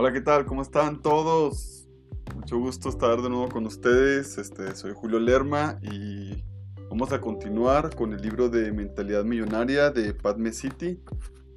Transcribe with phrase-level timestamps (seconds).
[0.00, 0.46] Hola, ¿qué tal?
[0.46, 1.88] ¿Cómo están todos?
[2.32, 4.38] Mucho gusto estar de nuevo con ustedes.
[4.38, 6.44] Este, soy Julio Lerma y
[6.88, 11.00] vamos a continuar con el libro de Mentalidad Millonaria de Padme City.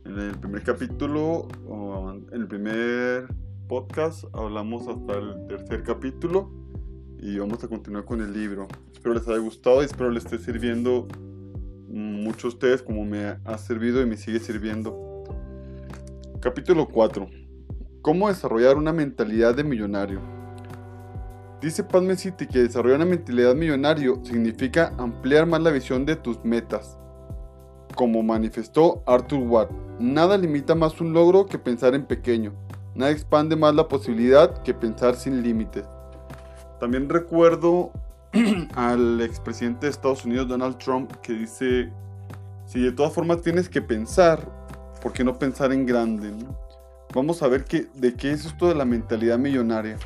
[0.05, 1.49] En el primer capítulo,
[2.31, 3.27] en el primer
[3.67, 6.51] podcast, hablamos hasta el tercer capítulo
[7.19, 8.67] y vamos a continuar con el libro.
[8.91, 11.07] Espero les haya gustado y espero les esté sirviendo
[11.87, 15.25] mucho a ustedes como me ha servido y me sigue sirviendo.
[16.41, 17.40] Capítulo 4.
[18.01, 20.21] ¿Cómo desarrollar una mentalidad de millonario?
[21.61, 26.43] Dice Padme City que desarrollar una mentalidad millonario significa ampliar más la visión de tus
[26.43, 26.97] metas.
[27.95, 29.69] Como manifestó Arthur Watt,
[29.99, 32.53] nada limita más un logro que pensar en pequeño.
[32.95, 35.85] Nada expande más la posibilidad que pensar sin límites.
[36.79, 37.91] También recuerdo
[38.75, 41.91] al expresidente de Estados Unidos, Donald Trump, que dice,
[42.65, 44.39] si de todas formas tienes que pensar,
[45.03, 46.33] ¿por qué no pensar en grande?
[47.13, 49.97] Vamos a ver qué, de qué es esto de la mentalidad millonaria.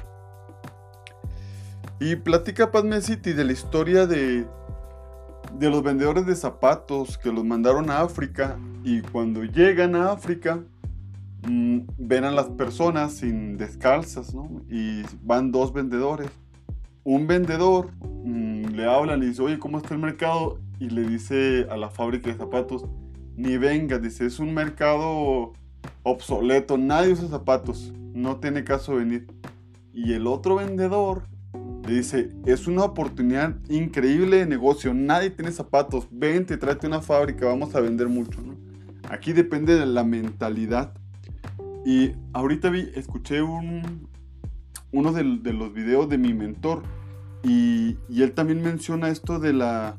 [1.99, 4.45] Y platica Padme City de la historia de,
[5.53, 10.63] de los vendedores de zapatos que los mandaron a África y cuando llegan a África
[11.47, 14.63] mm, ven a las personas sin descalzas, ¿no?
[14.69, 16.29] Y van dos vendedores
[17.05, 20.59] un vendedor mm, le habla, le dice, oye, ¿cómo está el mercado?
[20.79, 22.83] Y le dice a la fábrica de zapatos,
[23.37, 25.53] ni venga, dice, es un mercado
[26.03, 29.27] obsoleto, nadie usa zapatos, no tiene caso venir.
[29.93, 31.23] Y el otro vendedor
[31.87, 37.45] le dice, es una oportunidad increíble de negocio, nadie tiene zapatos, vente, tráete una fábrica,
[37.45, 38.39] vamos a vender mucho.
[39.09, 40.93] Aquí depende de la mentalidad.
[41.85, 44.07] Y ahorita vi, escuché un,
[44.91, 46.81] uno de, los videos de mi mentor
[47.43, 49.97] y, él también menciona esto de la,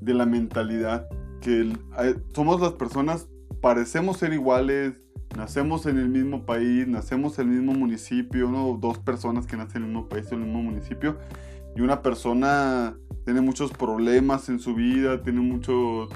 [0.00, 1.08] de la mentalidad,
[1.40, 1.72] que
[2.34, 3.28] somos las personas,
[3.62, 5.00] parecemos ser iguales,
[5.36, 8.78] nacemos en el mismo país, nacemos en el mismo municipio, ¿no?
[8.80, 11.18] dos personas que nacen en el mismo país, en el mismo municipio,
[11.76, 16.08] y una persona tiene muchos problemas en su vida, tiene mucho,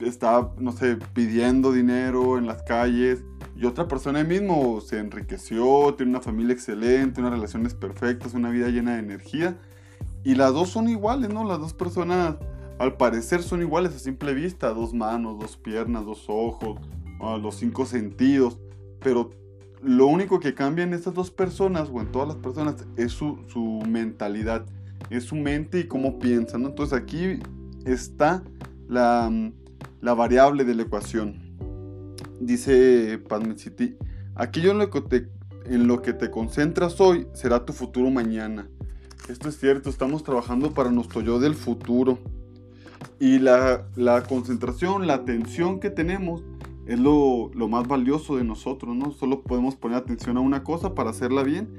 [0.00, 3.24] está, no sé, pidiendo dinero en las calles,
[3.56, 8.68] y otra persona mismo se enriqueció, tiene una familia excelente, unas relaciones perfectas, una vida
[8.68, 9.56] llena de energía.
[10.24, 11.44] Y las dos son iguales, ¿no?
[11.44, 12.36] Las dos personas
[12.78, 14.70] al parecer son iguales a simple vista.
[14.70, 16.80] Dos manos, dos piernas, dos ojos,
[17.38, 18.58] los cinco sentidos.
[19.00, 19.30] Pero
[19.82, 23.82] lo único que cambia en estas dos personas o en todas las personas es su,
[23.88, 24.66] mentalidad.
[25.10, 26.62] Es su mente y cómo piensan.
[26.62, 26.68] ¿no?
[26.68, 27.38] Entonces aquí
[27.84, 28.42] está
[28.88, 29.30] la,
[30.00, 31.52] la variable de la ecuación
[32.46, 33.96] dice Padme City,
[34.34, 35.28] aquello en lo, que te,
[35.66, 38.68] en lo que te concentras hoy será tu futuro mañana.
[39.28, 42.18] Esto es cierto, estamos trabajando para nuestro yo del futuro.
[43.18, 43.86] Y la,
[44.28, 46.42] concentración, la atención que tenemos
[46.86, 49.12] es lo, más valioso de nosotros, ¿no?
[49.12, 51.72] Solo podemos poner atención a una cosa para hacerla bien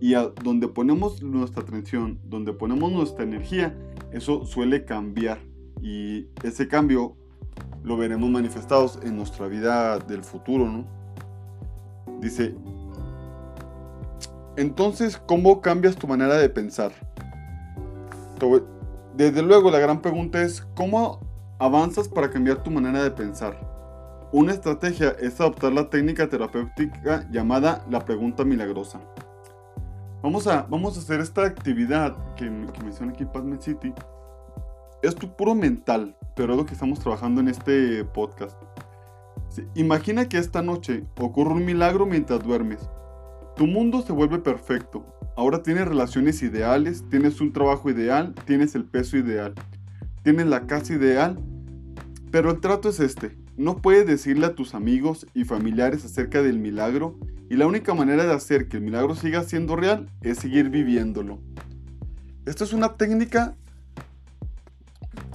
[0.00, 3.76] y donde ponemos nuestra atención, donde ponemos nuestra energía,
[4.12, 5.38] eso suele cambiar
[5.80, 7.16] y ese cambio
[7.84, 10.84] lo veremos manifestados en nuestra vida del futuro, ¿no?
[12.20, 12.54] Dice,
[14.56, 16.92] entonces, ¿cómo cambias tu manera de pensar?
[19.16, 21.20] Desde luego, la gran pregunta es, ¿cómo
[21.58, 23.77] avanzas para cambiar tu manera de pensar?
[24.30, 29.00] Una estrategia es adoptar la técnica terapéutica llamada la pregunta milagrosa.
[30.22, 33.90] Vamos a, vamos a hacer esta actividad que, menciona aquí Padme City.
[35.02, 38.60] Es tu puro mental, pero es lo que estamos trabajando en este podcast.
[39.74, 42.86] Imagina que esta noche ocurre un milagro mientras duermes.
[43.56, 45.06] Tu mundo se vuelve perfecto.
[45.38, 49.54] Ahora tienes relaciones ideales, tienes un trabajo ideal, tienes el peso ideal,
[50.22, 51.38] tienes la casa ideal.
[52.30, 53.37] Pero el trato es este.
[53.58, 57.18] No puedes decirle a tus amigos y familiares acerca del milagro
[57.50, 61.40] y la única manera de hacer que el milagro siga siendo real es seguir viviéndolo.
[62.46, 63.56] Esto es una técnica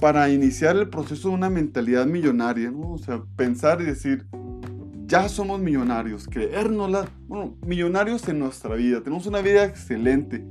[0.00, 2.72] para iniciar el proceso de una mentalidad millonaria.
[2.74, 4.26] O sea, pensar y decir,
[5.04, 10.42] ya somos millonarios, creérnosla, bueno, millonarios en nuestra vida, tenemos una vida excelente,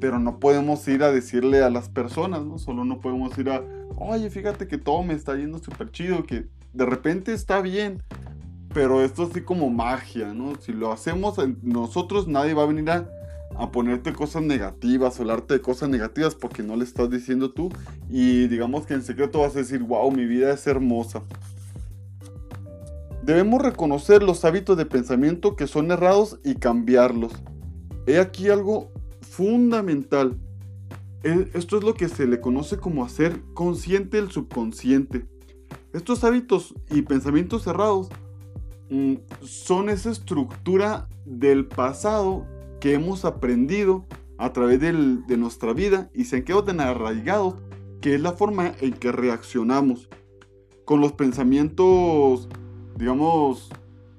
[0.00, 2.58] pero no podemos ir a decirle a las personas, ¿no?
[2.58, 3.64] Solo no podemos ir a,
[3.96, 8.02] oye, fíjate que todo me está yendo súper chido, que de repente está bien,
[8.72, 10.54] pero esto así como magia, ¿no?
[10.60, 13.08] Si lo hacemos nosotros, nadie va a venir a
[13.56, 17.70] a ponerte cosas negativas, o hablarte de cosas negativas porque no le estás diciendo tú
[18.08, 21.22] y digamos que en secreto vas a decir, wow, mi vida es hermosa.
[23.22, 27.32] Debemos reconocer los hábitos de pensamiento que son errados y cambiarlos.
[28.06, 28.90] He aquí algo
[29.20, 30.36] fundamental.
[31.22, 35.24] E, esto es lo que se le conoce como hacer consciente el subconsciente.
[35.92, 38.08] Estos hábitos y pensamientos errados
[38.88, 42.46] mm, son esa estructura del pasado
[42.80, 44.06] que hemos aprendido
[44.38, 47.54] a través de nuestra vida y se han quedado tan arraigados
[48.00, 50.08] que es la forma en que reaccionamos
[50.84, 52.48] con los pensamientos,
[52.96, 53.70] digamos,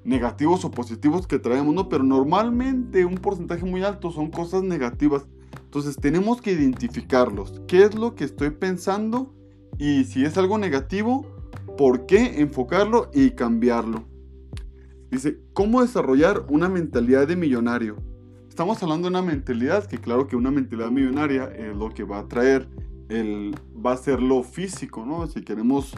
[0.04, 1.88] negativos o positivos que traemos, ¿no?
[1.88, 5.26] Pero normalmente un porcentaje muy alto son cosas negativas.
[5.64, 7.60] Entonces tenemos que identificarlos.
[7.66, 9.34] ¿Qué es lo que estoy pensando?
[9.76, 11.26] Y si es algo negativo,
[11.76, 14.04] ¿por qué enfocarlo y cambiarlo?
[15.10, 17.96] Dice, ¿cómo desarrollar una mentalidad de millonario?
[18.48, 22.20] Estamos hablando de una mentalidad que claro que una mentalidad millonaria es lo que va
[22.20, 22.68] a traer,
[23.08, 23.54] el,
[23.84, 25.26] va a ser lo físico, ¿no?
[25.26, 25.92] Si queremos,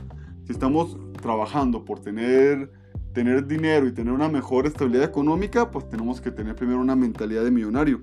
[0.45, 2.71] si estamos trabajando por tener,
[3.13, 7.45] tener dinero y tener una mejor estabilidad económica, pues tenemos que tener primero una mentalidad
[7.45, 8.03] de millonario.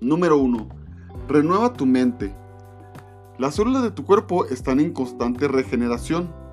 [0.00, 0.68] Número uno,
[1.28, 2.34] renueva tu mente.
[3.38, 6.45] Las células de tu cuerpo están en constante regeneración.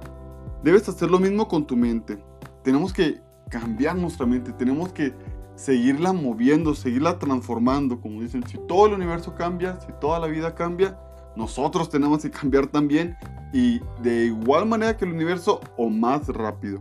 [0.63, 2.23] Debes hacer lo mismo con tu mente.
[2.63, 5.13] Tenemos que cambiar nuestra mente, tenemos que
[5.55, 7.99] seguirla moviendo, seguirla transformando.
[7.99, 10.97] Como dicen, si todo el universo cambia, si toda la vida cambia,
[11.35, 13.17] nosotros tenemos que cambiar también
[13.53, 16.79] y de igual manera que el universo o más rápido.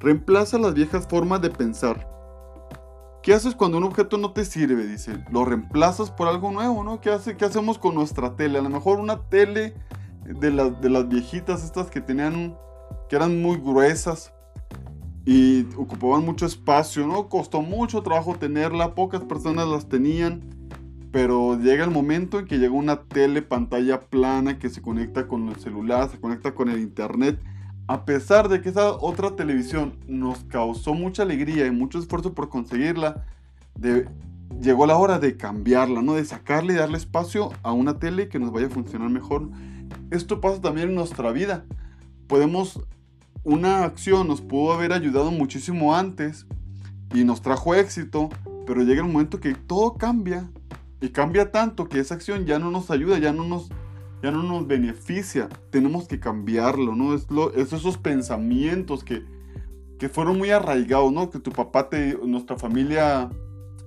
[0.00, 2.08] Reemplaza las viejas formas de pensar.
[3.22, 4.84] ¿Qué haces cuando un objeto no te sirve?
[4.84, 7.00] Dice, lo reemplazas por algo nuevo, ¿no?
[7.00, 8.58] ¿Qué, hace, qué hacemos con nuestra tele?
[8.58, 9.74] A lo mejor una tele
[10.24, 12.56] de, de las viejitas estas que tenían,
[13.12, 14.32] que eran muy gruesas
[15.26, 17.28] y ocupaban mucho espacio, ¿no?
[17.28, 20.40] Costó mucho trabajo tenerla, pocas personas las tenían,
[21.10, 25.50] pero llega el momento en que llega una tele pantalla plana que se conecta con
[25.50, 27.38] el celular, se conecta con el internet
[27.86, 32.48] a pesar de que esa otra televisión nos causó mucha alegría y mucho esfuerzo por
[32.48, 33.26] conseguirla,
[34.58, 36.14] llegó la hora de cambiarla, ¿no?
[36.14, 39.50] De sacarle y darle espacio a una tele que nos vaya a funcionar mejor.
[40.10, 41.66] Esto pasa también en nuestra vida.
[42.28, 42.80] Podemos,
[43.44, 46.46] una acción nos pudo haber ayudado muchísimo antes
[47.14, 48.28] y nos trajo éxito,
[48.66, 50.48] pero llega un momento que todo cambia
[51.00, 53.68] y cambia tanto que esa acción ya no nos ayuda, ya no nos
[54.22, 57.12] ya no nos beneficia, tenemos que cambiarlo, ¿no?
[57.12, 59.24] Es, es esos pensamientos que,
[59.98, 61.28] que fueron muy arraigados, ¿no?
[61.28, 63.28] Que tu papá, te, nuestra familia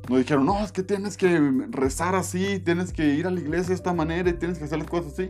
[0.09, 3.69] nos dijeron, no, es que tienes que rezar así, tienes que ir a la iglesia
[3.69, 5.29] de esta manera y tienes que hacer las cosas así.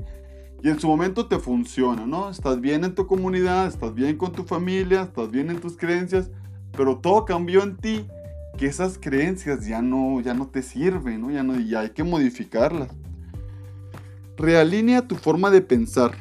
[0.66, 2.28] Y en su momento te funciona, ¿no?
[2.28, 6.32] Estás bien en tu comunidad, estás bien con tu familia, estás bien en tus creencias,
[6.76, 8.08] pero todo cambió en ti,
[8.58, 11.30] que esas creencias ya no, ya no te sirven, ¿no?
[11.30, 12.90] Ya, no, ya hay que modificarlas.
[14.38, 16.14] Realinea tu forma de pensar.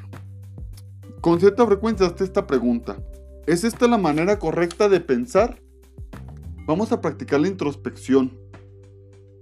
[1.23, 2.99] Con cierta frecuencia hazte esta pregunta.
[3.46, 5.58] ¿Es esta la manera correcta de pensar?
[6.67, 8.44] Vamos a practicar la introspección.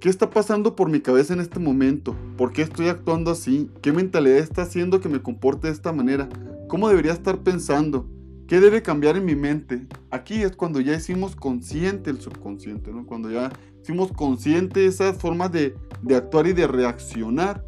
[0.03, 2.17] ¿Qué está pasando por mi cabeza en este momento?
[2.37, 3.71] ¿Por qué estoy actuando así?
[3.83, 6.29] ¿Qué mentalidad está haciendo que me comporte de esta manera?
[6.67, 8.09] ¿Cómo debería estar pensando?
[8.49, 9.87] ¿Qué debe cambiar en mi mente?
[10.11, 13.07] Aquí es cuando ya hicimos consciente el subconsciente, ¿no?
[13.07, 17.65] Cuando ya hicimos consciente esas formas de, de actuar y de reaccionar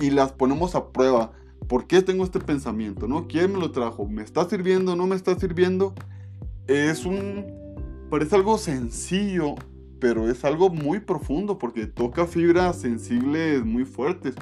[0.00, 1.32] y las ponemos a prueba.
[1.68, 3.06] ¿Por qué tengo este pensamiento?
[3.06, 3.28] ¿no?
[3.28, 4.08] ¿Quién me lo trajo?
[4.08, 4.96] ¿Me está sirviendo?
[4.96, 5.94] ¿No me está sirviendo?
[6.66, 7.44] Es un...
[8.08, 9.54] Parece algo sencillo,
[10.00, 14.34] pero es algo muy profundo porque toca fibras sensibles muy fuertes.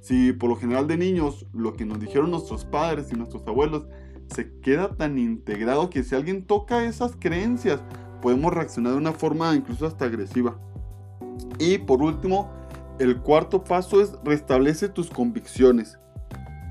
[0.00, 3.86] Si por lo general de niños lo que nos dijeron nuestros padres y nuestros abuelos
[4.34, 7.80] se queda tan integrado que si alguien toca esas creencias
[8.20, 10.56] podemos reaccionar de una forma incluso hasta agresiva.
[11.58, 12.50] Y por último,
[12.98, 15.98] el cuarto paso es restablece tus convicciones.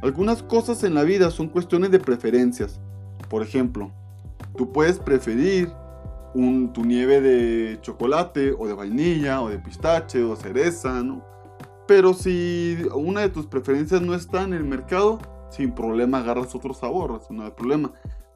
[0.01, 2.79] Algunas cosas en la vida son cuestiones de preferencias.
[3.29, 3.91] Por ejemplo,
[4.57, 5.71] tú puedes preferir
[6.33, 11.23] un, tu nieve de chocolate o de vainilla o de pistache o cereza, ¿no?
[11.87, 15.19] Pero si una de tus preferencias no está en el mercado,
[15.49, 17.91] sin problema agarras otro sabor, no hay problema.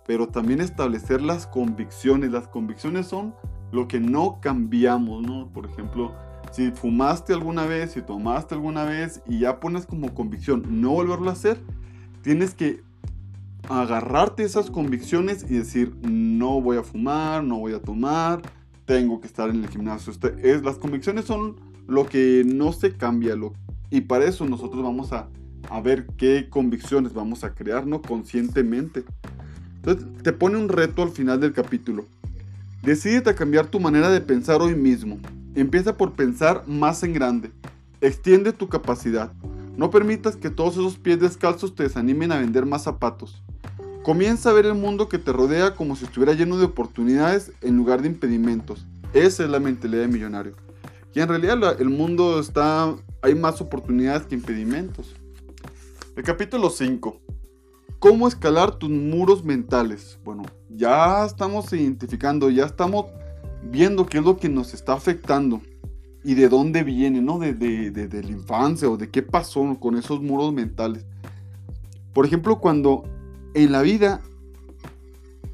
[0.05, 2.31] Pero también establecer las convicciones.
[2.31, 3.33] Las convicciones son
[3.71, 5.51] lo que no cambiamos, ¿no?
[5.51, 6.13] Por ejemplo,
[6.51, 11.29] si fumaste alguna vez, si tomaste alguna vez y ya pones como convicción no volverlo
[11.29, 11.59] a hacer,
[12.21, 12.83] tienes que
[13.69, 18.41] agarrarte esas convicciones y decir, no voy a fumar, no voy a tomar,
[18.85, 20.11] tengo que estar en el gimnasio.
[20.11, 21.55] Este, es, las convicciones son
[21.87, 23.53] lo que no se cambia lo,
[23.89, 25.27] y para eso nosotros vamos a,
[25.69, 28.01] a ver qué convicciones vamos a crear, ¿no?
[28.01, 29.03] Conscientemente.
[29.77, 32.05] Entonces te pone un reto al final del capítulo.
[32.81, 35.17] Decídete a cambiar tu manera de pensar hoy mismo.
[35.55, 37.51] Empieza por pensar más en grande.
[38.01, 39.31] Extiende tu capacidad.
[39.77, 43.41] No permitas que todos esos pies descalzos te desanimen a vender más zapatos.
[44.05, 47.75] Comienza a ver el mundo que te rodea como si estuviera lleno de oportunidades en
[47.75, 48.85] lugar de impedimentos.
[49.13, 50.53] Esa es la mentalidad de millonario.
[51.15, 52.95] Y en realidad el mundo está...
[53.23, 55.15] hay más oportunidades que impedimentos.
[56.15, 57.19] El capítulo 5.
[57.97, 60.19] cómo escalar tus muros mentales.
[60.23, 63.07] Bueno, ya estamos identificando, ya estamos
[63.63, 65.63] viendo qué es lo que nos está afectando
[66.23, 67.39] y de dónde viene, ¿no?
[67.39, 71.07] De, de, la infancia o de qué pasó con esos muros mentales.
[72.13, 73.03] Por ejemplo, cuando
[73.55, 74.21] en la vida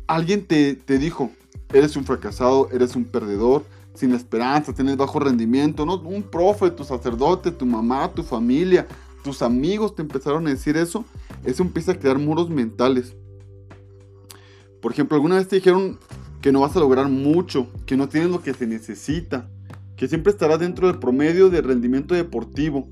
[0.08, 1.32] alguien te, te dijo,
[1.72, 6.00] eres un fracasado, eres un perdedor, sin esperanza, tienes bajo rendimiento, ¿no?
[6.00, 8.88] Un profe, tu sacerdote, tu mamá, tu familia,
[9.24, 11.06] tus amigos te empezaron a decir eso,
[11.44, 13.16] eso empieza a crear muros mentales.
[14.82, 16.00] Por ejemplo, alguna vez te dijeron
[16.42, 19.50] que no vas a lograr mucho, que no tienes lo que se necesita,
[19.96, 22.88] que siempre estarás dentro del promedio de rendimiento deportivo.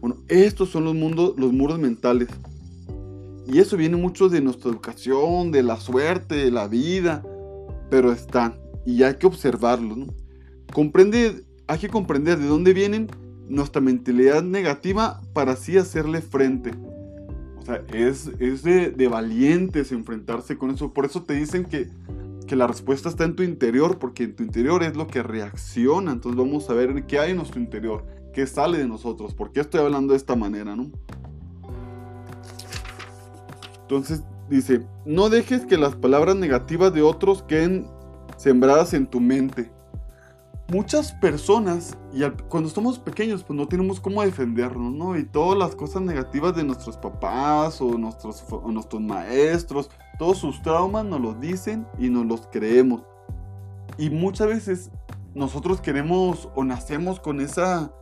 [0.00, 2.28] Bueno, estos son los, mundos, los muros mentales.
[3.46, 7.22] Y eso viene mucho de nuestra educación, de la suerte, de la vida,
[7.90, 9.96] pero están y hay que observarlos.
[9.96, 10.06] ¿no?
[10.72, 13.08] Comprende, hay que comprender de dónde vienen
[13.48, 16.72] nuestra mentalidad negativa para así hacerle frente.
[17.58, 20.92] O sea, es, es de, valientes enfrentarse con eso.
[20.92, 21.88] Por eso te dicen que,
[22.46, 26.12] que, la respuesta está en tu interior, porque en tu interior es lo que reacciona.
[26.12, 29.60] Entonces vamos a ver qué hay en nuestro interior, qué sale de nosotros, por qué
[29.60, 30.90] estoy hablando de esta manera, ¿no?
[33.90, 37.86] Entonces dice, no dejes que las palabras negativas de otros queden
[38.36, 39.70] sembradas en tu mente
[40.70, 45.16] muchas personas, y cuando somos pequeños, pues no tenemos cómo defendernos, ¿no?
[45.16, 51.04] Y todas las cosas negativas de nuestros papás o nuestros, nuestros maestros, todos sus traumas
[51.04, 53.02] nos los dicen y nos los creemos.
[53.98, 54.90] Y muchas veces
[55.34, 57.92] nosotros queremos o nacemos con esa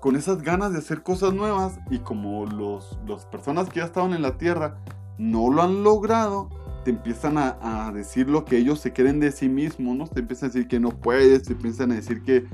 [0.00, 4.14] con esas ganas de hacer cosas nuevas y como los, las personas que ya estaban
[4.14, 4.78] en la tierra
[5.18, 6.48] no lo han logrado,
[6.84, 10.06] te empiezan a, decir lo que ellos se creen de sí mismos, ¿no?
[10.06, 12.46] Te empiezan a decir que no puedes, te empiezan a decir que,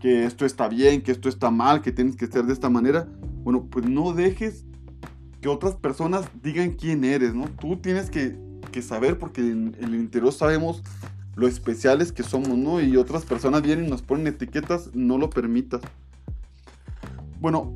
[0.00, 3.06] que esto está bien, que esto está mal, que tienes que ser de esta manera.
[3.42, 4.64] Bueno, pues no dejes
[5.40, 7.48] que otras personas digan quién eres, ¿no?
[7.60, 8.38] Tú tienes que,
[8.72, 10.82] que saber porque en, el interior sabemos
[11.34, 12.80] lo especiales que somos, ¿no?
[12.80, 15.82] Y otras personas vienen y nos ponen etiquetas, no lo permitas.
[17.40, 17.74] Bueno,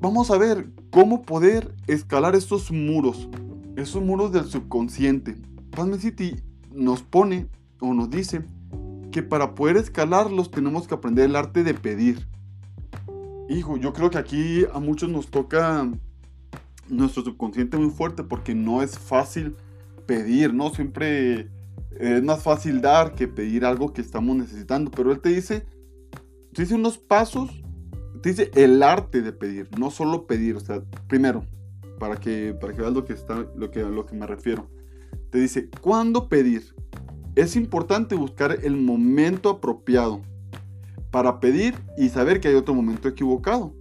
[0.00, 3.28] vamos a ver cómo poder escalar estos muros
[3.76, 5.36] esos muros del subconsciente.
[5.70, 6.36] Padme City
[6.72, 7.48] nos pone
[7.80, 8.44] o nos dice
[9.10, 12.26] que para poder escalarlos tenemos que aprender el arte de pedir.
[13.48, 15.88] Hijo, yo creo que aquí a muchos nos toca
[16.88, 19.56] nuestro subconsciente muy fuerte porque no es fácil
[20.06, 20.70] pedir, ¿no?
[20.70, 21.48] Siempre
[21.98, 25.66] es más fácil dar que pedir algo que estamos necesitando, pero él te dice,
[26.52, 27.62] te dice unos pasos,
[28.22, 31.44] te dice el arte de pedir, no solo pedir, o sea, primero,
[31.98, 34.68] para que, para que veas lo que, está, lo, que, lo que me refiero.
[35.30, 36.74] Te dice, ¿cuándo pedir?
[37.34, 40.22] Es importante buscar el momento apropiado
[41.10, 43.72] para pedir y saber que hay otro momento equivocado.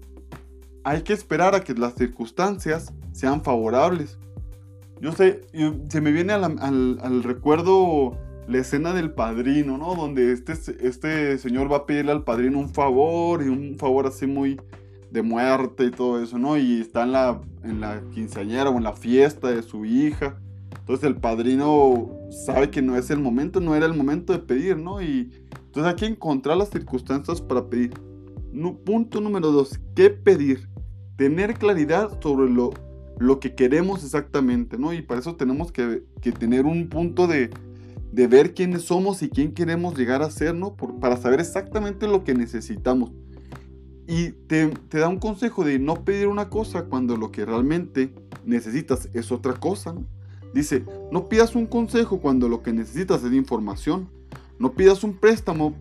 [0.84, 4.18] Hay que esperar a que las circunstancias sean favorables.
[5.02, 5.42] Yo sé,
[5.90, 6.60] se me viene al,
[7.02, 8.18] al, recuerdo
[8.48, 9.96] la escena del padrino, ¿no?
[9.96, 10.54] Donde este,
[10.88, 14.60] este señor va a pedirle al padrino un favor y un favor así muy,
[15.14, 16.58] de muerte y todo eso, ¿no?
[16.58, 20.36] Y está en la, en la quinceañera o en la fiesta de su hija.
[20.80, 22.10] Entonces el padrino
[22.46, 25.02] sabe que no es el momento, no era el momento de pedir, ¿no?
[25.04, 27.94] Y entonces hay que encontrar las circunstancias para pedir.
[28.84, 30.68] punto número dos, ¿qué pedir?
[31.16, 32.72] Tener claridad sobre lo,
[33.20, 34.94] lo que queremos exactamente, ¿no?
[34.94, 37.52] Y para eso tenemos que, que tener un punto de,
[38.12, 40.76] de, ver quiénes somos y quién queremos llegar a ser, ¿no?
[40.76, 43.12] Por, para saber exactamente lo que necesitamos.
[44.08, 48.14] Y te, da un consejo de no pedir una cosa cuando lo que realmente
[48.46, 49.96] necesitas es otra cosa.
[50.54, 54.10] Dice, no pidas un consejo cuando lo que necesitas es información.
[54.60, 55.74] No pidas un préstamo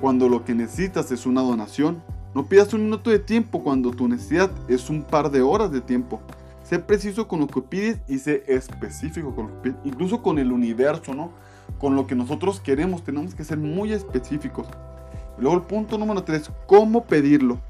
[0.00, 2.02] cuando lo que necesitas es una donación.
[2.34, 5.80] No pidas un minuto de tiempo cuando tu necesidad es un par de horas de
[5.80, 6.20] tiempo.
[6.62, 9.76] Sé preciso con lo que pides y sé específico con lo que pides.
[9.84, 11.32] Incluso con el universo, ¿no?
[11.78, 14.66] Con lo que nosotros queremos, tenemos que ser muy específicos.
[15.38, 17.60] Luego el punto número 3, ¿cómo pedirlo?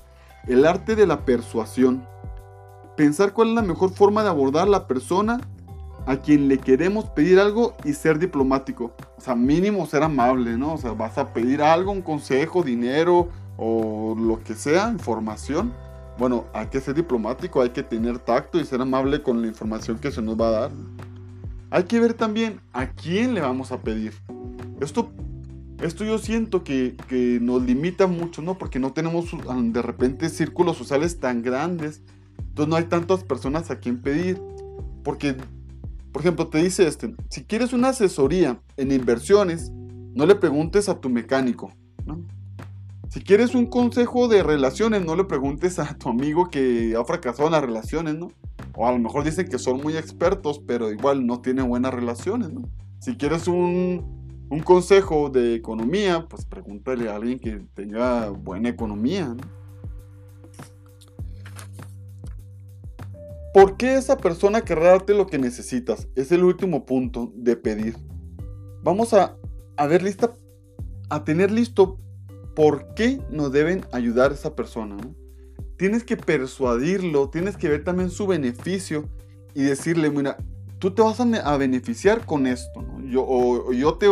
[0.47, 2.07] El arte de la persuasión.
[2.97, 5.41] Pensar cuál es la mejor forma de abordar la persona
[6.07, 8.93] a quien le queremos pedir algo y ser diplomático.
[9.17, 10.75] O sea, mínimo ser amable, ¿no?
[10.75, 15.73] O sea, vas a pedir algo, un consejo, dinero o lo que sea, información.
[16.19, 19.99] Bueno, hay que ser diplomático, hay que tener tacto y ser amable con la información
[19.99, 20.71] que se nos va a dar.
[21.71, 24.15] Hay que ver también a quién le vamos a pedir.
[24.81, 25.11] Esto
[25.83, 26.95] esto yo siento que,
[27.41, 28.59] nos limita mucho, ¿no?
[28.59, 29.31] Porque no tenemos
[29.73, 32.03] de repente círculos sociales tan grandes.
[32.39, 34.41] Entonces no hay tantas personas a quien pedir.
[35.03, 35.37] Porque,
[36.13, 39.71] por ejemplo, te dice este, si quieres una asesoría en inversiones,
[40.15, 41.73] no le preguntes a tu mecánico,
[42.05, 42.21] ¿no?
[43.09, 47.49] Si quieres un consejo de relaciones, no le preguntes a tu amigo que ha fracasado
[47.49, 48.31] en las relaciones, ¿no?
[48.77, 52.53] O a lo mejor dicen que son muy expertos, pero igual no tienen buenas relaciones,
[52.53, 52.69] ¿no?
[53.01, 54.20] Si quieres un,
[54.51, 59.61] un consejo de economía, pues pregúntale a alguien que tenga buena economía, ¿no?
[63.55, 66.07] ¿Por qué esa persona querrá darte lo que necesitas?
[66.15, 67.97] Es el último punto de pedir.
[68.83, 69.37] Vamos a,
[69.77, 70.33] a ver lista,
[71.09, 71.99] a tener listo
[72.55, 74.97] por qué nos deben ayudar esa persona.
[75.77, 79.09] Tienes que persuadirlo, tienes que ver también su beneficio
[79.55, 80.37] y decirle, mira,
[80.79, 84.07] tú te vas a, beneficiar con esto, yo te,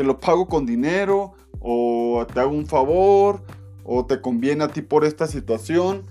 [0.00, 3.42] te lo pago con dinero, o te hago un favor,
[3.84, 6.04] o te conviene a ti por esta situación,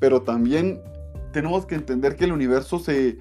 [0.00, 0.80] pero también
[1.32, 3.20] tenemos que entender que el universo se,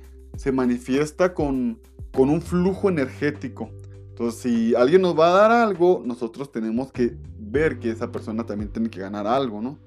[0.51, 1.79] manifiesta con,
[2.11, 3.69] con un flujo energético.
[4.09, 8.47] Entonces, si alguien nos va a dar algo, nosotros tenemos que ver que esa persona
[8.47, 9.77] también tiene que ganar algo, ¿no?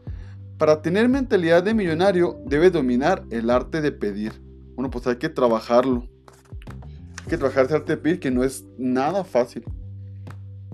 [0.56, 4.40] Para tener mentalidad de millonario, debe dominar el arte de pedir.
[4.76, 6.06] Bueno, pues hay que trabajarlo.
[7.24, 9.64] Hay que trabajar ese arte de pedir, que no es nada fácil.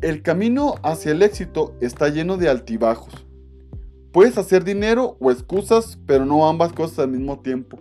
[0.05, 3.27] El camino hacia el éxito está lleno de altibajos.
[4.13, 7.79] Puedes hacer dinero o excusas, pero no ambas cosas al mismo tiempo.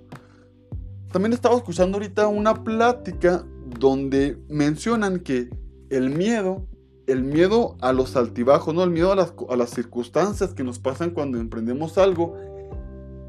[1.11, 3.43] También estaba escuchando ahorita una plática
[3.77, 5.49] donde mencionan que
[5.89, 6.65] el miedo,
[7.07, 8.83] el miedo a los altibajos, ¿no?
[8.85, 12.37] el miedo a las, a las circunstancias que nos pasan cuando emprendemos algo,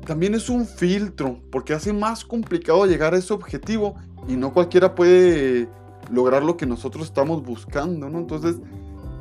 [0.06, 3.96] también es un filtro, porque hace más complicado llegar a ese objetivo
[4.28, 5.68] y no cualquiera puede
[6.12, 8.18] lograr lo que nosotros estamos buscando, ¿no?
[8.18, 8.56] Entonces,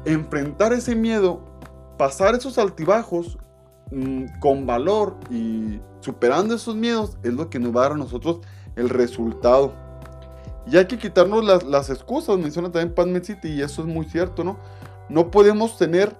[0.05, 1.41] enfrentar ese miedo,
[1.98, 3.38] pasar esos altibajos,
[3.95, 7.98] Mm, con valor y superando esos miedos es lo que nos va a dar a
[7.98, 8.39] nosotros
[8.75, 9.74] el resultado.
[10.65, 14.43] Y hay que quitarnos las, excusas, menciona también Padme City, y eso es muy cierto,
[14.43, 14.57] ¿no?
[15.10, 16.15] No podemos tener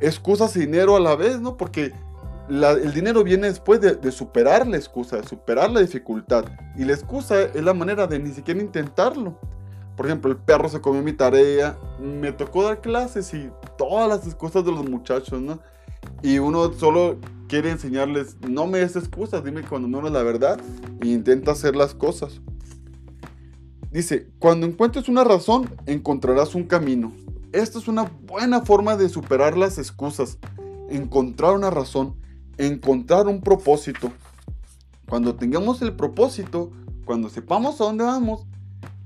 [0.00, 1.56] excusas y dinero a la vez, ¿no?
[1.56, 1.92] Porque
[2.48, 6.46] el dinero viene después de, de, superar la excusa, de superar la dificultad.
[6.76, 9.38] Y la excusa es la manera de ni siquiera intentarlo.
[9.96, 14.26] Por ejemplo, el perro se comió mi tarea, me tocó dar clases y todas las
[14.26, 15.60] excusas de los muchachos, ¿no?
[16.22, 20.60] Y uno solo quiere enseñarles, no me des excusas, dime cuando no es la verdad
[21.00, 22.40] e intenta hacer las cosas.
[23.92, 27.12] Dice, cuando encuentres una razón, encontrarás un camino.
[27.52, 30.38] Esta es una buena forma de superar las excusas.
[30.90, 32.16] Encontrar una razón,
[32.58, 34.10] encontrar un propósito.
[35.08, 36.72] Cuando tengamos el propósito,
[37.04, 38.46] cuando sepamos a dónde vamos,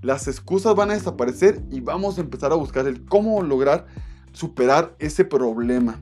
[0.03, 3.87] las excusas van a desaparecer y vamos a empezar a buscar el cómo lograr
[4.33, 6.01] superar ese problema.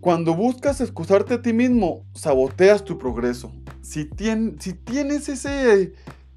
[0.00, 3.52] Cuando buscas excusarte a ti mismo, saboteas tu progreso.
[3.82, 5.28] Si, tienes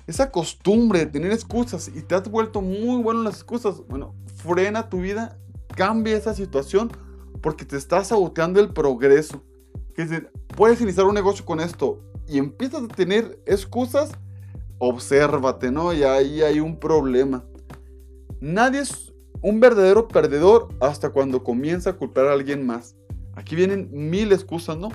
[0.08, 4.16] esa costumbre de tener excusas y te has vuelto muy bueno en las excusas, bueno,
[4.36, 5.38] frena tu vida,
[5.76, 6.92] cambia esa situación
[7.42, 9.44] porque te estás saboteando el progreso.
[10.56, 14.12] Puedes iniciar un negocio con esto y empiezas a tener excusas,
[14.82, 15.94] obsérvate, ¿no?
[15.94, 17.46] Y ahí hay un problema.
[18.40, 19.14] Nadie es
[19.44, 22.96] un verdadero perdedor hasta cuando comienza a culpar a alguien más.
[23.36, 24.90] Aquí vienen mil excusas, ¿no?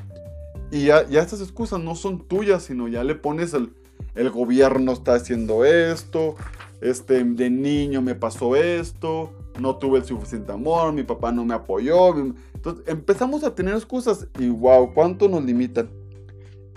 [0.72, 3.72] Y ya, estas excusas no son tuyas, sino ya le pones el,
[4.16, 6.34] el gobierno está haciendo esto,
[6.80, 11.54] este, de niño me pasó esto, no tuve el suficiente amor, mi papá no me
[11.54, 12.12] apoyó.
[12.56, 15.88] Entonces empezamos a tener excusas y wow, cuánto nos limitan.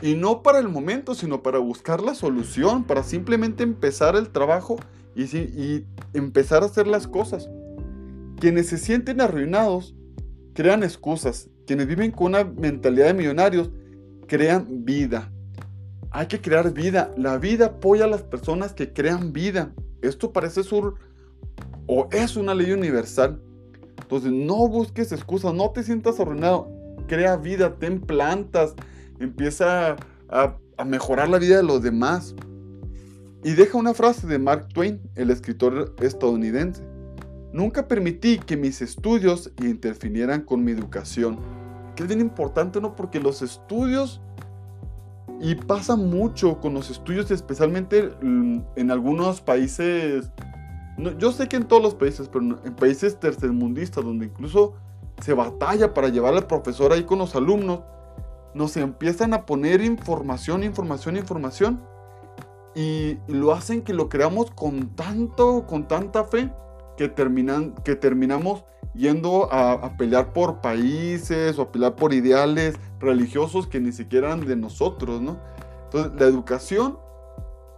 [0.02, 4.78] Y no para el momento, sino para buscar la solución, para simplemente empezar el trabajo
[5.16, 7.50] y, y empezar a hacer las cosas.
[8.40, 9.96] Quienes se sienten arruinados
[10.54, 11.50] crean excusas.
[11.68, 13.70] Quienes viven con una mentalidad de millonarios
[14.28, 15.32] crean vida.
[16.12, 17.14] Hay que crear vida.
[17.18, 19.74] La vida apoya a las personas que crean vida.
[20.02, 20.96] Esto parece sur
[21.88, 23.42] o es una ley universal.
[24.02, 26.70] Entonces no busques excusas, no te sientas arruinado.
[27.08, 28.76] Crea vida, ten plantas,
[29.20, 29.96] empieza
[30.30, 32.36] a, mejorar la vida de los demás.
[33.44, 36.84] Y deja una frase de Mark Twain, el escritor estadounidense.
[37.52, 41.38] Nunca permití que mis estudios interfinieran con mi educación.
[41.96, 42.96] Que es bien importante, ¿no?
[42.96, 44.22] Porque los estudios,
[45.42, 50.32] y pasa mucho con los estudios, especialmente en algunos países,
[51.18, 54.74] yo sé que en todos los países, pero en países tercermundistas, donde incluso
[55.22, 57.82] se batalla para llevar al profesor ahí con los alumnos,
[58.60, 61.82] nos empiezan a poner información, información, información,
[62.76, 66.52] y lo hacen que lo creamos con tanto, con tanta fe,
[66.98, 73.66] que, terminan, que terminamos yendo a, pelear por países o a pelear por ideales religiosos
[73.66, 75.40] que ni siquiera eran de nosotros, ¿no?
[75.86, 77.00] Entonces, la educación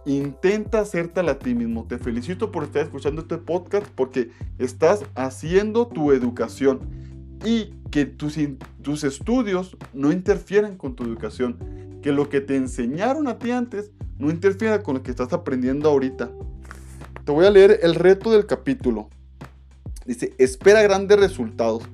[0.04, 1.86] intenta hacértela a ti mismo.
[1.86, 7.11] Te felicito por estar escuchando este podcast porque estás haciendo tu educación
[7.44, 8.38] y que tus,
[8.82, 11.56] tus estudios no interfieren con tu educación.
[12.02, 15.88] que lo que te enseñaron a ti antes no interfiera con lo que estás aprendiendo
[15.88, 16.32] ahorita.
[17.24, 19.08] Te voy a leer el reto del capítulo.
[20.04, 21.84] Dice, espera grandes resultados.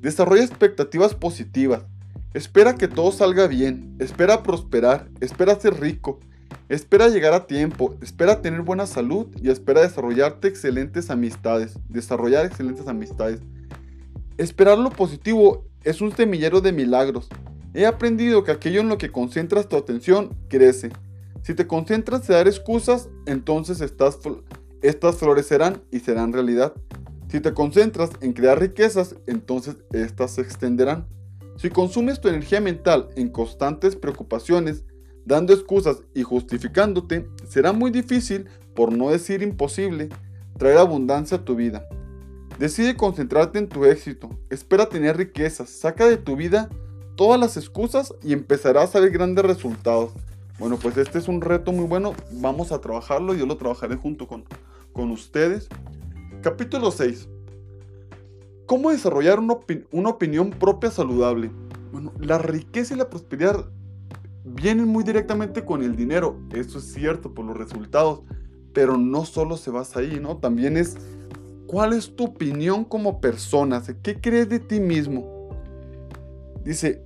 [0.00, 1.84] Desarrolla expectativas positivas.
[2.32, 3.94] Espera que todo salga bien.
[3.98, 5.10] Espera prosperar.
[5.20, 6.18] Espera ser rico.
[6.70, 7.96] Espera llegar a tiempo.
[8.00, 9.26] Espera tener buena salud.
[9.42, 11.78] Y espera desarrollarte excelentes amistades.
[11.88, 13.40] Desarrollar excelentes amistades.
[14.42, 17.28] Esperar lo positivo es un semillero de milagros.
[17.74, 20.90] He aprendido que aquello en lo que concentras tu atención crece.
[21.44, 24.18] Si te concentras en dar excusas, entonces estas,
[25.16, 26.74] florecerán y serán realidad.
[27.28, 31.06] Si te concentras en crear riquezas, entonces estas se extenderán.
[31.56, 34.84] Si consumes tu energía mental en constantes preocupaciones,
[35.24, 40.08] dando excusas y justificándote, será muy difícil, por no decir imposible,
[40.58, 41.86] traer abundancia a tu vida.
[42.58, 46.68] Decide concentrarte en tu éxito, espera tener riquezas, saca de tu vida
[47.16, 50.12] todas las excusas y empezarás a ver grandes resultados.
[50.58, 54.28] Bueno, pues este es un reto muy bueno, vamos a trabajarlo, yo lo trabajaré junto
[54.28, 54.44] con,
[54.92, 55.68] con ustedes.
[56.42, 57.28] Capítulo 6.
[58.66, 59.56] ¿Cómo desarrollar una,
[59.90, 61.50] una opinión propia saludable?
[61.90, 63.66] Bueno, la riqueza y la prosperidad
[64.44, 68.22] vienen muy directamente con el dinero, eso es cierto por los resultados,
[68.72, 70.38] pero no solo se basa ahí, ¿no?
[70.38, 70.96] También es
[71.72, 75.48] cuál es tu opinión como persona, ¿qué crees de ti mismo?
[76.62, 77.02] Dice,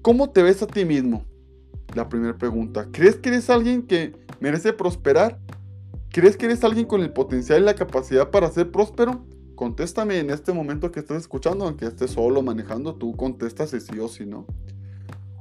[0.00, 1.24] ¿cómo te ves a ti mismo?
[1.96, 5.40] La primera pregunta, ¿crees que eres alguien que merece prosperar?
[6.10, 9.26] ¿Crees que eres alguien con el potencial y la capacidad para ser próspero?
[9.56, 13.98] Contéstame en este momento que estás escuchando, aunque estés solo manejando, tú contestas si sí
[13.98, 14.46] o si no.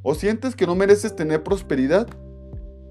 [0.02, 2.08] ¿O sientes que no mereces tener prosperidad?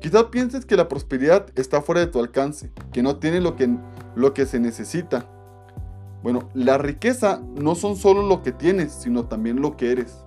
[0.01, 3.77] Quizás pienses que la prosperidad está fuera de tu alcance, que no tiene lo que,
[4.15, 5.29] lo que se necesita.
[6.31, 10.27] Bueno, la riqueza no son solo lo que tienes, sino también lo que eres.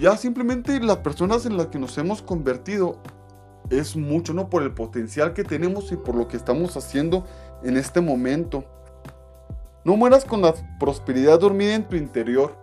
[0.00, 2.96] Ya simplemente las personas en las que nos hemos convertido
[3.68, 4.48] es mucho, ¿no?
[4.48, 7.26] Por el potencial que tenemos y por lo que estamos haciendo
[7.64, 8.64] en este momento.
[9.84, 12.56] No mueras con la prosperidad dormida en tu interior.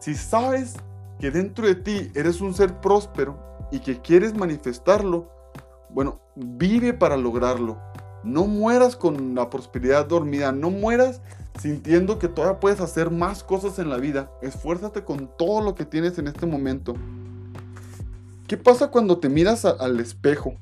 [0.00, 0.74] Si sabes
[1.20, 3.38] que dentro de ti eres un ser próspero
[3.70, 5.30] y que quieres manifestarlo,
[5.90, 7.78] bueno, vive para lograrlo.
[8.26, 11.20] No mueras con la prosperidad dormida, no mueras
[11.60, 14.28] sintiendo que todavía puedes hacer más cosas en la vida.
[14.42, 16.94] Esfuérzate con todo lo que tienes en este momento.
[18.48, 20.54] ¿Qué pasa cuando te miras al espejo?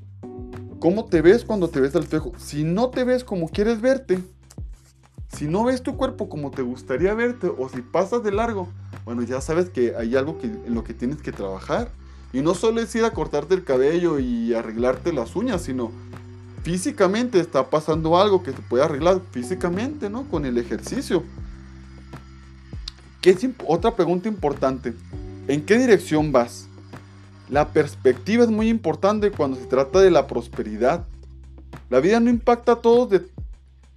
[0.78, 2.32] ¿Cómo te ves cuando te ves al espejo?
[2.36, 4.22] Si no te ves como quieres verte,
[5.34, 8.68] si no ves tu cuerpo como te gustaría verte o si pasas de largo,
[9.06, 11.88] bueno, ya sabes que hay algo en lo que tienes que trabajar.
[12.34, 15.92] Y no solo es ir a cortarte el cabello y arreglarte las uñas, sino
[16.64, 20.26] físicamente está pasando algo que se puede arreglar físicamente, ¿no?
[20.30, 21.22] Con el ejercicio.
[23.20, 24.94] ¿Qué es otra pregunta importante?
[25.46, 26.66] ¿En qué dirección vas?
[27.50, 31.06] La perspectiva es muy importante cuando se trata de la prosperidad.
[31.90, 33.26] La vida no impacta a todos de,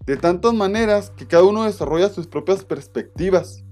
[0.06, 3.64] de tantas maneras que cada uno desarrolla sus propias perspectivas.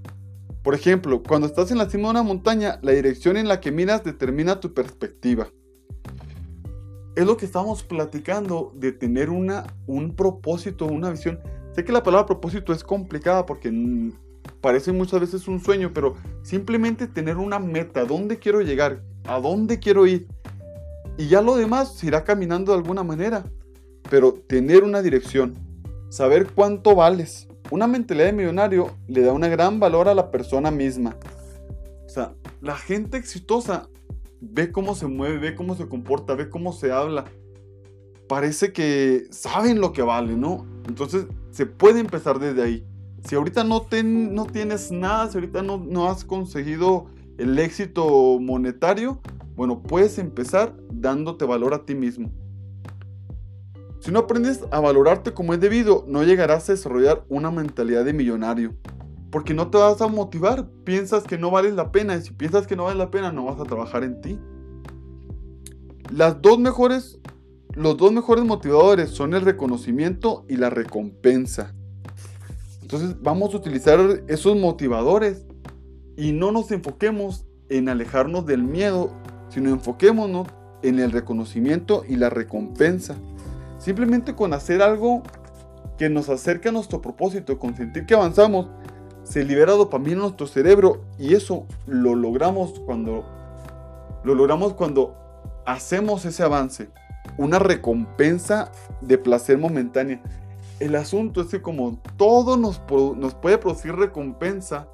[0.62, 3.72] Por ejemplo, cuando estás en la cima de una montaña, la dirección en la que
[3.72, 5.48] miras determina tu perspectiva.
[7.16, 11.40] Es lo que estamos platicando de tener una, un propósito, una visión.
[11.72, 13.72] Sé que la palabra propósito es complicada porque
[14.60, 19.78] parece muchas veces un sueño, pero simplemente tener una meta, dónde quiero llegar, a dónde
[19.78, 20.28] quiero ir.
[21.16, 23.46] Y ya lo demás se irá caminando de alguna manera.
[24.10, 25.54] Pero tener una dirección,
[26.10, 30.70] saber cuánto vales, una mentalidad de millonario le da un gran valor a la persona
[30.70, 31.16] misma.
[32.04, 33.88] O sea, la gente exitosa
[34.40, 37.24] ve cómo se mueve, ve cómo se comporta, ve cómo se habla.
[38.28, 40.66] Parece que saben lo que vale, ¿no?
[40.88, 42.86] Entonces se puede empezar desde ahí.
[43.26, 47.06] Si ahorita no, no tienes nada, si ahorita no, no has conseguido
[47.38, 49.20] el éxito monetario,
[49.56, 52.30] bueno, puedes empezar dándote valor a ti mismo.
[54.00, 58.12] Si no aprendes a valorarte como es debido, no llegarás a desarrollar una mentalidad de
[58.12, 58.76] millonario.
[59.30, 62.66] Porque no te vas a motivar, piensas que no vales la pena y si piensas
[62.66, 64.38] que no vale la pena no vas a trabajar en ti.
[66.10, 67.18] Las dos mejores,
[67.72, 71.74] los dos mejores motivadores son el reconocimiento y la recompensa.
[72.80, 75.44] Entonces vamos a utilizar esos motivadores
[76.16, 79.10] y no nos enfoquemos en alejarnos del miedo,
[79.48, 80.46] sino enfoquémonos
[80.82, 83.16] en el reconocimiento y la recompensa.
[83.78, 85.22] Simplemente con hacer algo
[85.98, 88.68] que nos acerque a nuestro propósito, con sentir que avanzamos,
[89.26, 93.24] se libera dopamina en nuestro cerebro y eso lo logramos cuando
[94.22, 95.14] lo logramos cuando
[95.66, 96.88] hacemos ese avance,
[97.36, 100.20] una recompensa de placer momentánea.
[100.80, 102.80] El asunto es que como todo nos,
[103.16, 104.88] nos puede producir recompensa,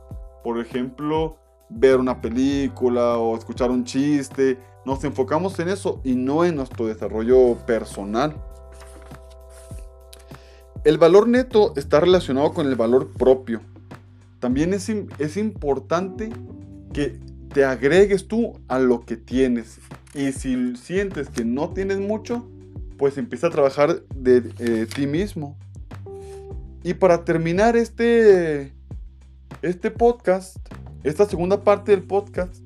[0.44, 1.36] por ejemplo,
[1.70, 4.58] ver una película o escuchar un chiste.
[4.84, 8.36] Nos enfocamos en eso y no en nuestro desarrollo personal.
[10.84, 13.71] El valor neto está relacionado con el valor propio.
[14.42, 16.28] También es, es importante
[16.92, 17.16] que
[17.54, 19.78] te agregues tú a lo que tienes.
[20.14, 22.50] Y si sientes que no tienes mucho,
[22.98, 25.56] pues empieza a trabajar de eh, ti mismo.
[26.82, 28.72] Y para terminar este,
[29.62, 30.56] este podcast,
[31.04, 32.56] esta segunda parte del podcast,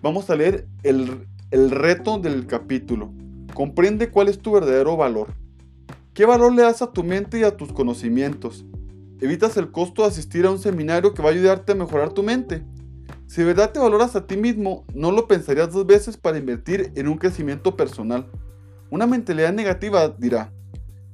[0.00, 3.12] vamos a leer el, el reto del capítulo.
[3.52, 5.34] Comprende cuál es tu verdadero valor.
[6.14, 8.64] ¿Qué valor le das a tu mente y a tus conocimientos?
[9.20, 12.22] Evitas el costo de asistir a un seminario que va a ayudarte a mejorar tu
[12.22, 12.64] mente.
[13.26, 16.92] Si de verdad te valoras a ti mismo, no lo pensarías dos veces para invertir
[16.96, 18.30] en un crecimiento personal.
[18.90, 20.52] Una mentalidad negativa dirá,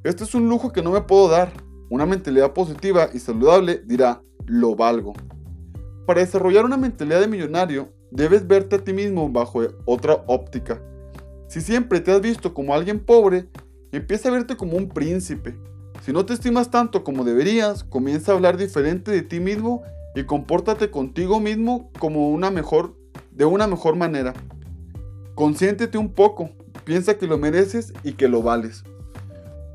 [0.04, 1.52] este es un lujo que no me puedo dar.
[1.90, 5.12] Una mentalidad positiva y saludable dirá, lo valgo.
[6.06, 10.80] Para desarrollar una mentalidad de millonario, debes verte a ti mismo bajo otra óptica.
[11.48, 13.48] Si siempre te has visto como alguien pobre,
[13.90, 15.56] empieza a verte como un príncipe.
[16.06, 19.82] Si no te estimas tanto como deberías, comienza a hablar diferente de ti mismo
[20.14, 22.94] y compórtate contigo mismo como una mejor,
[23.32, 24.32] de una mejor manera.
[25.34, 26.50] Consiéntete un poco,
[26.84, 28.84] piensa que lo mereces y que lo vales.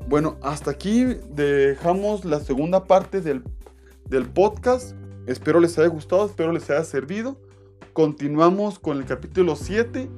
[0.08, 3.42] Bueno, hasta aquí dejamos la segunda parte del,
[4.08, 4.94] del podcast.
[5.26, 7.36] Espero les haya gustado, espero les haya servido.
[7.92, 10.08] Continuamos con el capítulo 7,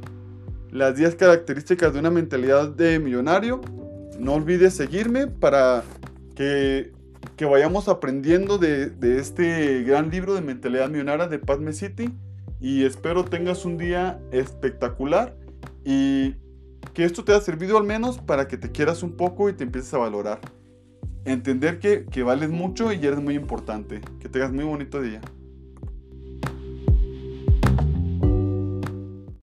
[0.70, 3.60] las 10 características de una mentalidad de millonario.
[4.16, 5.82] No olvides seguirme para
[6.34, 6.92] que
[7.36, 12.12] que vayamos aprendiendo de, este gran libro de mentalidad millonaria de Padme City
[12.60, 15.36] y espero tengas un día espectacular
[15.84, 16.34] y
[16.92, 19.64] que esto te haya servido al menos para que te quieras un poco y te
[19.64, 20.40] empieces a valorar.
[21.24, 24.00] Entender que, que vales mucho y eres muy importante.
[24.20, 25.20] Que tengas muy bonito día.